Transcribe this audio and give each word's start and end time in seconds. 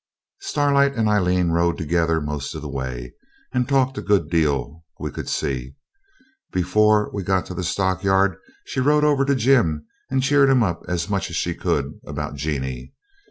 Starlight 0.39 0.95
and 0.95 1.07
Aileen 1.07 1.51
rode 1.51 1.77
together 1.77 2.19
most 2.19 2.55
of 2.55 2.63
the 2.63 2.67
way, 2.67 3.13
and 3.53 3.69
talked 3.69 3.99
a 3.99 4.01
good 4.01 4.31
deal, 4.31 4.83
we 4.99 5.11
could 5.11 5.29
see. 5.29 5.75
Before 6.51 7.11
we 7.13 7.21
got 7.21 7.45
to 7.45 7.53
the 7.53 7.63
stockyard 7.63 8.35
she 8.65 8.79
rode 8.79 9.03
over 9.03 9.23
to 9.25 9.35
Jim 9.35 9.85
and 10.09 10.23
cheered 10.23 10.49
him 10.49 10.63
up 10.63 10.81
as 10.87 11.07
much 11.07 11.29
as 11.29 11.35
she 11.35 11.53
could 11.53 11.99
about 12.03 12.33
Jeanie. 12.33 12.93